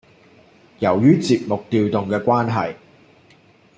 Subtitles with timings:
[0.79, 2.73] 由於節目調動嘅關係